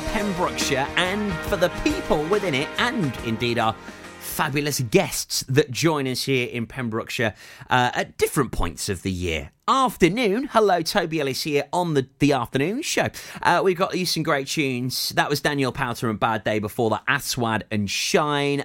For 0.00 0.10
Pembrokeshire 0.10 0.86
and 0.96 1.32
for 1.48 1.56
the 1.56 1.68
people 1.82 2.22
within 2.24 2.54
it, 2.54 2.68
and 2.78 3.16
indeed 3.24 3.58
our 3.58 3.74
fabulous 4.20 4.80
guests 4.80 5.44
that 5.48 5.70
join 5.70 6.06
us 6.06 6.24
here 6.24 6.48
in 6.48 6.66
Pembrokeshire 6.66 7.34
uh, 7.68 7.90
at 7.94 8.16
different 8.16 8.52
points 8.52 8.88
of 8.88 9.02
the 9.02 9.10
year. 9.10 9.50
Afternoon, 9.68 10.48
hello, 10.50 10.82
Toby 10.82 11.20
Ellis 11.20 11.42
here 11.42 11.64
on 11.72 11.94
the, 11.94 12.08
the 12.18 12.32
afternoon 12.32 12.82
show. 12.82 13.08
Uh, 13.40 13.60
we've 13.62 13.76
got 13.76 13.96
some 13.98 14.24
great 14.24 14.48
tunes. 14.48 15.10
That 15.10 15.30
was 15.30 15.40
Daniel 15.40 15.72
Powter 15.72 16.10
and 16.10 16.18
Bad 16.18 16.42
Day 16.42 16.58
before 16.58 16.90
that, 16.90 17.04
Aswad 17.06 17.64
and 17.70 17.88
Shine. 17.88 18.64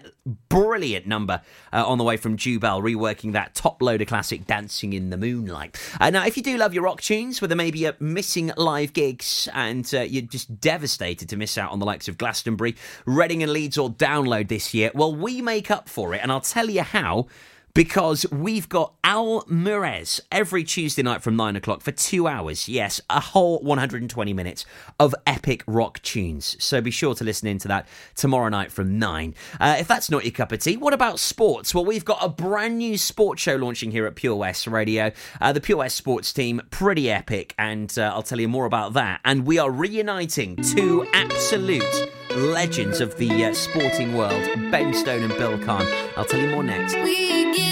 Brilliant 0.49 1.05
number 1.05 1.41
uh, 1.71 1.85
on 1.85 1.99
the 1.99 2.03
way 2.03 2.17
from 2.17 2.37
Jubel, 2.37 2.81
reworking 2.81 3.33
that 3.33 3.53
Toploader 3.53 4.07
classic 4.07 4.47
Dancing 4.47 4.93
in 4.93 5.11
the 5.11 5.17
Moonlight. 5.17 5.77
Uh, 6.01 6.09
now, 6.09 6.25
if 6.25 6.37
you 6.37 6.41
do 6.41 6.57
love 6.57 6.73
your 6.73 6.83
rock 6.83 7.01
tunes, 7.01 7.39
whether 7.39 7.55
maybe 7.55 7.85
uh, 7.85 7.93
missing 7.99 8.51
live 8.57 8.93
gigs 8.93 9.47
and 9.53 9.87
uh, 9.93 10.01
you're 10.01 10.23
just 10.23 10.59
devastated 10.59 11.29
to 11.29 11.37
miss 11.37 11.55
out 11.55 11.71
on 11.71 11.77
the 11.77 11.85
likes 11.85 12.07
of 12.07 12.17
Glastonbury, 12.17 12.75
Reading 13.05 13.43
and 13.43 13.51
Leeds 13.51 13.77
or 13.77 13.91
Download 13.91 14.47
this 14.47 14.73
year, 14.73 14.89
well, 14.95 15.13
we 15.13 15.39
make 15.39 15.69
up 15.69 15.87
for 15.87 16.15
it, 16.15 16.21
and 16.23 16.31
I'll 16.31 16.41
tell 16.41 16.69
you 16.69 16.81
how 16.81 17.27
because 17.75 18.25
we've 18.31 18.69
got 18.69 18.93
Al 19.03 19.43
Murez 19.43 20.21
every 20.31 20.63
Tuesday 20.63 21.03
night 21.03 21.21
from 21.21 21.35
9 21.35 21.57
o'clock 21.57 21.81
for 21.81 21.91
two 21.91 22.25
hours. 22.25 22.69
Yes, 22.69 23.01
a 23.09 23.19
whole 23.19 23.59
120 23.59 24.33
minutes 24.33 24.65
of 24.97 25.13
epic 25.27 25.61
rock 25.67 26.01
tunes. 26.01 26.55
So 26.63 26.79
be 26.79 26.89
sure 26.89 27.13
to 27.15 27.23
listen 27.25 27.49
into 27.49 27.67
that 27.67 27.85
tomorrow 28.15 28.47
night 28.47 28.71
from 28.71 28.97
9. 28.97 29.35
Uh, 29.59 29.75
if 29.77 29.89
that's 29.89 30.09
not 30.09 30.23
your 30.23 30.31
cup 30.31 30.53
of 30.53 30.59
tea, 30.59 30.77
what 30.77 30.93
about 30.93 31.19
sports? 31.19 31.75
Well, 31.75 31.83
we've 31.83 32.05
got 32.05 32.19
a 32.21 32.29
brand 32.29 32.77
new 32.77 32.97
sports 32.97 33.41
show 33.41 33.57
launching 33.57 33.91
here 33.91 34.05
at 34.05 34.15
Pure 34.15 34.37
West 34.37 34.67
Radio. 34.67 35.11
Uh, 35.41 35.51
the 35.51 35.61
Pure 35.61 35.79
West 35.79 35.97
sports 35.97 36.31
team, 36.31 36.61
pretty 36.71 37.11
epic, 37.11 37.53
and 37.59 37.93
uh, 37.99 38.13
I'll 38.15 38.23
tell 38.23 38.39
you 38.39 38.47
more 38.47 38.65
about 38.65 38.93
that. 38.93 39.19
And 39.25 39.45
we 39.45 39.59
are 39.59 39.69
reuniting 39.69 40.55
two 40.55 41.05
absolute 41.13 41.83
legends 42.37 43.01
of 43.01 43.17
the 43.17 43.45
uh, 43.45 43.53
sporting 43.53 44.15
world, 44.15 44.43
Ben 44.71 44.93
Stone 44.93 45.23
and 45.23 45.33
Bill 45.37 45.59
Kahn. 45.59 45.85
I'll 46.15 46.23
tell 46.23 46.39
you 46.39 46.49
more 46.49 46.63
next. 46.63 47.64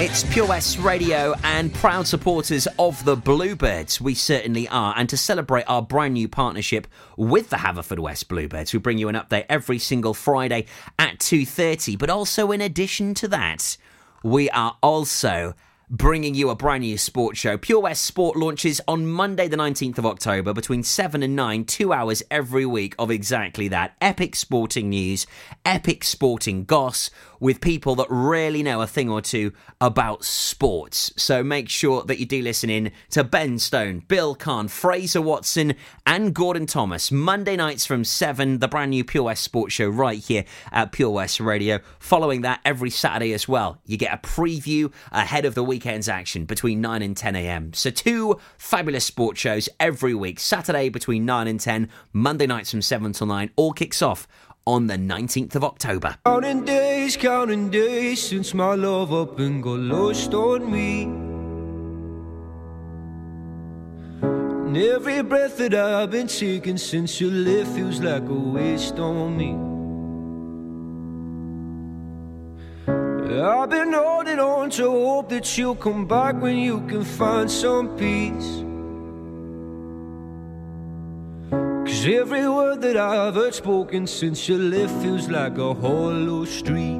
It's 0.00 0.24
Pure 0.32 0.46
West 0.46 0.78
Radio 0.78 1.34
and 1.44 1.74
proud 1.74 2.06
supporters 2.06 2.66
of 2.78 3.04
the 3.04 3.16
Bluebirds. 3.16 4.00
We 4.00 4.14
certainly 4.14 4.66
are. 4.68 4.94
And 4.96 5.10
to 5.10 5.18
celebrate 5.18 5.64
our 5.64 5.82
brand 5.82 6.14
new 6.14 6.26
partnership 6.26 6.86
with 7.18 7.50
the 7.50 7.58
Haverfordwest 7.58 8.26
Bluebirds, 8.28 8.72
we 8.72 8.78
bring 8.78 8.96
you 8.96 9.10
an 9.10 9.14
update 9.14 9.44
every 9.50 9.78
single 9.78 10.14
Friday 10.14 10.64
at 10.98 11.18
2.30. 11.18 11.98
But 11.98 12.08
also 12.08 12.50
in 12.50 12.62
addition 12.62 13.12
to 13.12 13.28
that, 13.28 13.76
we 14.22 14.48
are 14.48 14.78
also 14.82 15.54
bringing 15.90 16.36
you 16.36 16.50
a 16.50 16.54
brand 16.54 16.82
new 16.82 16.96
sports 16.96 17.38
show. 17.38 17.58
Pure 17.58 17.80
West 17.80 18.02
Sport 18.02 18.36
launches 18.36 18.80
on 18.86 19.08
Monday, 19.08 19.48
the 19.48 19.56
19th 19.56 19.98
of 19.98 20.06
October, 20.06 20.54
between 20.54 20.84
7 20.84 21.20
and 21.22 21.34
9, 21.34 21.64
two 21.64 21.92
hours 21.92 22.22
every 22.30 22.64
week 22.64 22.94
of 22.96 23.10
exactly 23.10 23.66
that. 23.68 23.96
Epic 24.00 24.36
sporting 24.36 24.88
news, 24.88 25.26
epic 25.64 26.04
sporting 26.04 26.64
goss, 26.64 27.10
with 27.40 27.60
people 27.60 27.94
that 27.96 28.06
really 28.10 28.62
know 28.62 28.82
a 28.82 28.86
thing 28.86 29.10
or 29.10 29.20
two 29.20 29.52
about 29.80 30.24
sports. 30.24 31.12
So 31.16 31.42
make 31.42 31.68
sure 31.68 32.02
that 32.04 32.20
you 32.20 32.26
do 32.26 32.42
listen 32.42 32.70
in 32.70 32.92
to 33.10 33.24
Ben 33.24 33.58
Stone, 33.58 34.04
Bill 34.08 34.34
Kahn, 34.34 34.68
Fraser 34.68 35.22
Watson, 35.22 35.74
and 36.06 36.34
Gordon 36.34 36.66
Thomas. 36.66 37.10
Monday 37.10 37.56
nights 37.56 37.86
from 37.86 38.04
7, 38.04 38.58
the 38.58 38.68
brand 38.68 38.90
new 38.90 39.04
Pure 39.04 39.24
West 39.24 39.42
Sports 39.42 39.74
Show 39.74 39.88
right 39.88 40.18
here 40.18 40.44
at 40.70 40.92
Pure 40.92 41.10
West 41.10 41.40
Radio. 41.40 41.80
Following 41.98 42.42
that 42.42 42.60
every 42.64 42.90
Saturday 42.90 43.32
as 43.32 43.48
well. 43.48 43.80
You 43.86 43.96
get 43.96 44.14
a 44.14 44.18
preview 44.18 44.92
ahead 45.10 45.44
of 45.46 45.54
the 45.54 45.64
weekend's 45.64 46.08
action 46.08 46.44
between 46.44 46.80
9 46.80 47.02
and 47.02 47.16
10 47.16 47.36
a.m. 47.36 47.72
So 47.72 47.90
two 47.90 48.38
fabulous 48.58 49.04
sports 49.04 49.40
shows 49.40 49.68
every 49.78 50.14
week. 50.14 50.38
Saturday 50.38 50.90
between 50.90 51.24
9 51.24 51.46
and 51.48 51.58
10, 51.58 51.88
Monday 52.12 52.46
nights 52.46 52.70
from 52.70 52.82
7 52.82 53.12
till 53.12 53.26
9. 53.26 53.50
All 53.56 53.72
kicks 53.72 54.02
off 54.02 54.28
on 54.70 54.86
the 54.86 54.96
19th 54.96 55.56
of 55.56 55.64
October. 55.64 56.16
Counting 56.24 56.64
days, 56.64 57.16
counting 57.16 57.70
days 57.70 58.22
since 58.22 58.54
my 58.54 58.74
love 58.76 59.12
up 59.12 59.36
and 59.40 59.60
got 59.60 59.80
lost 59.80 60.32
on 60.32 60.70
me. 60.70 61.02
And 64.22 64.76
every 64.76 65.22
breath 65.22 65.56
that 65.58 65.74
I've 65.74 66.12
been 66.12 66.28
taking 66.28 66.78
since 66.78 67.20
you 67.20 67.32
left 67.32 67.72
feels 67.74 67.98
like 67.98 68.22
a 68.22 68.40
waste 68.56 69.00
on 69.00 69.36
me. 69.36 69.50
I've 73.42 73.70
been 73.70 73.92
holding 73.92 74.38
on 74.38 74.70
to 74.70 74.88
hope 74.88 75.30
that 75.30 75.58
you'll 75.58 75.74
come 75.74 76.06
back 76.06 76.40
when 76.40 76.56
you 76.56 76.80
can 76.86 77.02
find 77.02 77.50
some 77.50 77.88
peace. 77.96 78.69
Cause 82.00 82.08
every 82.08 82.48
word 82.48 82.80
that 82.80 82.96
I've 82.96 83.34
heard 83.34 83.52
spoken 83.52 84.06
since 84.06 84.48
you 84.48 84.56
left 84.56 85.02
feels 85.02 85.28
like 85.28 85.58
a 85.58 85.74
hollow 85.74 86.46
street. 86.46 86.98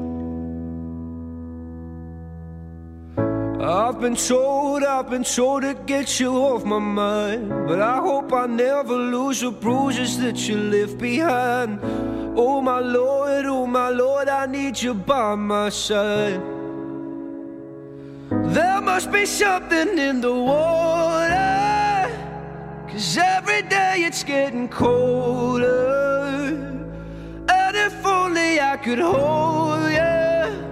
I've 3.59 3.99
been 3.99 4.15
told, 4.15 4.83
I've 4.83 5.09
been 5.09 5.23
told 5.23 5.63
to 5.63 5.73
get 5.87 6.19
you 6.19 6.31
off 6.33 6.63
my 6.65 6.77
mind. 6.77 7.49
But 7.49 7.81
I 7.81 7.97
hope 7.97 8.31
I 8.31 8.45
never 8.45 8.93
lose 8.93 9.41
the 9.41 9.49
bruises 9.49 10.19
that 10.19 10.47
you 10.47 10.57
left 10.57 10.99
behind. 10.99 11.79
Oh 12.37 12.61
my 12.61 12.77
Lord, 12.77 13.45
oh 13.47 13.65
my 13.65 13.89
Lord, 13.89 14.29
I 14.29 14.45
need 14.45 14.79
you 14.79 14.93
by 14.93 15.33
my 15.33 15.69
side. 15.69 16.39
There 18.29 18.81
must 18.81 19.11
be 19.11 19.25
something 19.25 19.97
in 19.97 20.21
the 20.21 20.31
water. 20.31 21.50
Cause 22.91 23.17
every 23.17 23.61
day 23.61 24.03
it's 24.05 24.21
getting 24.21 24.67
colder. 24.67 26.47
And 27.47 27.77
if 27.77 28.05
only 28.05 28.59
I 28.59 28.75
could 28.75 28.99
hold 28.99 29.89
you, 29.89 30.67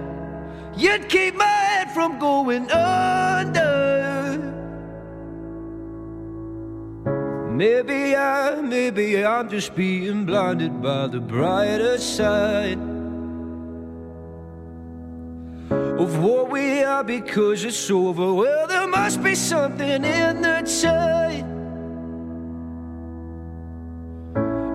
you'd 0.76 1.08
keep 1.08 1.34
my 1.34 1.44
head 1.44 1.90
from 1.92 2.18
going 2.18 2.70
under. 2.70 4.36
Maybe 7.50 8.14
I, 8.14 8.60
maybe 8.60 9.24
I'm 9.24 9.48
just 9.48 9.74
being 9.74 10.26
blinded 10.26 10.82
by 10.82 11.06
the 11.06 11.20
brighter 11.20 11.96
side 11.96 12.78
of 15.70 16.22
what 16.22 16.50
we 16.50 16.82
are 16.82 17.02
because 17.02 17.64
it's 17.64 17.90
over. 17.90 18.34
Well, 18.34 18.66
there 18.66 18.86
must 18.86 19.22
be 19.22 19.34
something 19.34 20.04
in 20.04 20.42
the 20.42 20.80
tide. 20.82 21.49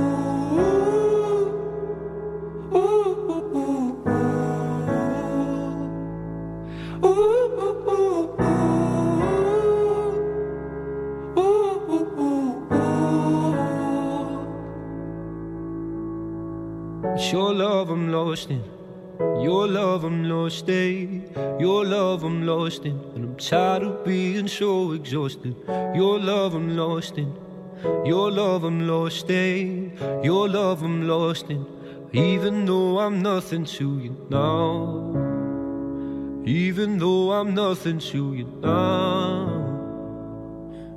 Ooh, 2.73 3.29
ooh, 3.31 3.57
ooh. 3.57 3.93
Ooh, 7.05 7.43
love 17.53 17.91
I'm 17.91 18.13
lost 18.13 18.51
in. 18.51 18.72
Your 19.43 19.67
love 19.67 20.05
I'm 20.05 20.25
lost 20.29 20.69
in. 20.69 21.31
Your 21.59 21.85
love 21.85 22.23
I'm 22.25 22.47
lost 22.47 22.85
in. 22.85 22.99
And 23.15 23.25
I'm 23.25 23.37
tired 23.37 23.83
of 23.83 24.05
being 24.05 24.47
so 24.49 24.93
exhausted. 24.93 25.57
Your 25.95 26.19
love 26.19 26.55
I'm 26.55 26.77
lost 26.77 27.19
in. 27.19 27.37
Your 28.05 28.31
love 28.31 28.65
I'm 28.65 28.87
lost 28.87 29.29
in. 29.31 29.99
Your 30.23 30.49
love 30.49 30.83
I'm 30.83 31.09
lost 31.09 31.51
in. 31.51 31.67
Even 32.13 32.67
though 32.67 32.99
I'm 33.01 33.21
nothing 33.23 33.65
to 33.65 33.99
you 33.99 34.17
now. 34.31 35.13
Even 36.45 36.99
though 36.99 37.33
I'm 37.33 37.55
nothing 37.55 37.99
to 37.99 38.35
you 38.35 38.45
now. 38.63 39.63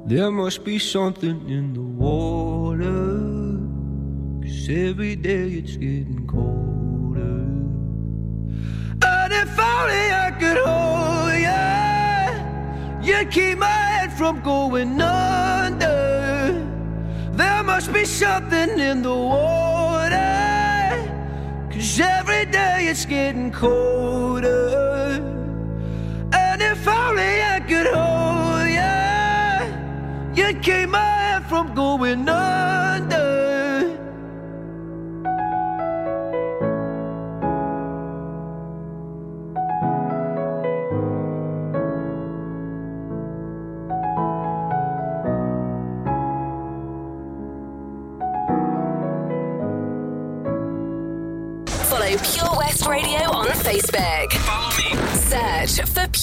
There 0.06 0.30
must 0.30 0.64
be 0.64 0.78
something 0.78 1.50
in 1.50 1.74
the 1.74 1.82
water. 1.82 3.26
Cause 4.44 4.70
every 4.70 5.16
day 5.16 5.50
it's 5.50 5.78
getting 5.78 6.28
colder. 6.28 6.85
If 9.56 9.62
only 9.62 10.12
I 10.12 10.32
could 10.38 10.58
hold 10.68 11.32
you, 13.00 13.08
you'd 13.08 13.32
keep 13.32 13.58
my 13.58 13.68
head 13.68 14.12
from 14.12 14.42
going 14.42 15.00
under. 15.00 16.62
There 17.32 17.64
must 17.64 17.94
be 17.94 18.04
something 18.04 18.78
in 18.78 19.02
the 19.02 19.16
water. 19.16 20.12
Cause 21.72 22.02
every 22.02 22.46
day 22.52 22.88
it's 22.90 23.06
getting 23.06 23.50
colder. 23.50 25.22
And 26.34 26.62
if 26.62 26.86
only 26.86 27.42
I 27.42 27.62
could 27.66 27.88
hold 27.96 28.68
you, 30.36 30.44
you'd 30.44 30.62
keep 30.62 30.90
my 30.90 31.00
head 31.00 31.46
from 31.46 31.74
going 31.74 32.28
under. 32.28 33.15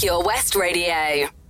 Pure 0.03 0.25
West 0.25 0.57
Radio. 0.57 1.42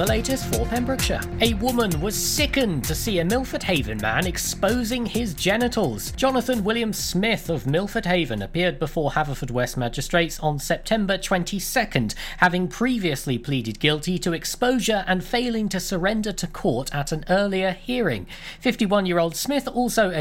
The 0.00 0.06
latest 0.06 0.54
for 0.54 0.64
Pembrokeshire. 0.64 1.20
A 1.42 1.52
woman 1.54 2.00
was 2.00 2.14
sickened 2.14 2.82
to 2.84 2.94
see 2.94 3.18
a 3.18 3.24
Milford 3.24 3.62
Haven 3.62 3.98
man 3.98 4.26
exposing 4.26 5.04
his 5.04 5.34
genitals. 5.34 6.12
Jonathan 6.12 6.64
William 6.64 6.94
Smith 6.94 7.50
of 7.50 7.66
Milford 7.66 8.06
Haven 8.06 8.40
appeared 8.40 8.78
before 8.78 9.10
Haverfordwest 9.10 9.76
magistrates 9.76 10.40
on 10.40 10.58
September 10.58 11.18
22nd, 11.18 12.14
having 12.38 12.66
previously 12.66 13.36
pleaded 13.36 13.78
guilty 13.78 14.18
to 14.20 14.32
exposure 14.32 15.04
and 15.06 15.22
failing 15.22 15.68
to 15.68 15.78
surrender 15.78 16.32
to 16.32 16.46
court 16.46 16.94
at 16.94 17.12
an 17.12 17.22
earlier 17.28 17.72
hearing. 17.72 18.26
51 18.60 19.04
year 19.04 19.18
old 19.18 19.36
Smith 19.36 19.68
also 19.68 20.10